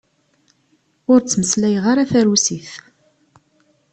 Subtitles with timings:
[1.11, 2.69] Ur ttmeslayeɣ ara tarusit.